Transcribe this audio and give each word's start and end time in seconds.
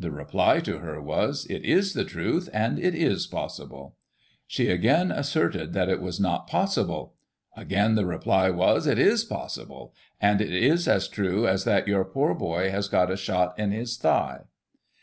The 0.00 0.10
reply 0.10 0.60
to 0.60 0.78
her 0.78 0.98
was:' 0.98 1.44
It 1.50 1.62
is 1.62 1.92
the 1.92 2.06
truth, 2.06 2.48
and 2.54 2.78
it 2.78 2.94
is 2.94 3.26
possible.' 3.26 3.96
She 4.46 4.70
again 4.70 5.12
asserted 5.12 5.74
that 5.74 5.90
it 5.90 6.00
was 6.00 6.18
not 6.18 6.46
possible. 6.46 7.16
Again 7.54 7.94
the 7.94 8.06
reply 8.06 8.48
was: 8.48 8.86
'It 8.86 8.98
is 8.98 9.24
possible, 9.24 9.92
cuid 10.22 10.40
it 10.40 10.54
is 10.54 10.88
as 10.88 11.06
true 11.06 11.46
as 11.46 11.64
that 11.64 11.86
your 11.86 12.06
poor 12.06 12.32
boy 12.34 12.70
has 12.70 12.88
got 12.88 13.10
a 13.10 13.16
shot 13.18 13.58
in 13.58 13.72
his 13.72 13.98
thigh.' 13.98 14.44